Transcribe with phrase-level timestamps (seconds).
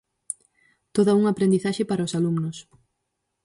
[0.95, 2.57] Toda unha aprendizaxe para os alumnos.